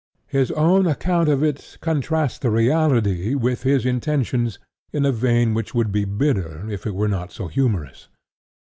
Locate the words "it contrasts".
1.43-2.39